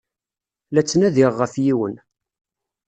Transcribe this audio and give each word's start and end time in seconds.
La 0.71 0.81
ttnadiɣ 0.83 1.31
ɣef 1.35 1.53
yiwen. 1.63 1.95